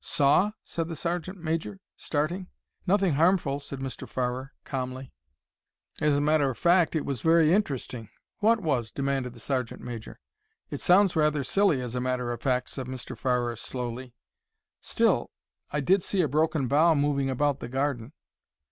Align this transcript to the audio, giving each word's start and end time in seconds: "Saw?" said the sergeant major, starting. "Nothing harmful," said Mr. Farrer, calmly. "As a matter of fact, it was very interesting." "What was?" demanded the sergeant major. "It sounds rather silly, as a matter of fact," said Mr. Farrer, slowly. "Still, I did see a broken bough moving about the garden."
"Saw?" 0.03 0.53
said 0.63 0.87
the 0.87 0.95
sergeant 0.95 1.37
major, 1.37 1.79
starting. 1.95 2.47
"Nothing 2.87 3.13
harmful," 3.13 3.59
said 3.59 3.77
Mr. 3.77 4.09
Farrer, 4.09 4.51
calmly. 4.63 5.13
"As 5.99 6.15
a 6.17 6.21
matter 6.21 6.49
of 6.49 6.57
fact, 6.57 6.95
it 6.95 7.05
was 7.05 7.21
very 7.21 7.53
interesting." 7.53 8.09
"What 8.39 8.61
was?" 8.63 8.89
demanded 8.89 9.35
the 9.35 9.39
sergeant 9.39 9.79
major. 9.79 10.19
"It 10.71 10.81
sounds 10.81 11.15
rather 11.15 11.43
silly, 11.43 11.81
as 11.81 11.93
a 11.93 12.01
matter 12.01 12.31
of 12.31 12.41
fact," 12.41 12.69
said 12.71 12.87
Mr. 12.87 13.15
Farrer, 13.15 13.55
slowly. 13.55 14.15
"Still, 14.81 15.29
I 15.71 15.81
did 15.81 16.01
see 16.01 16.21
a 16.23 16.27
broken 16.27 16.67
bough 16.67 16.95
moving 16.95 17.29
about 17.29 17.59
the 17.59 17.69
garden." 17.69 18.13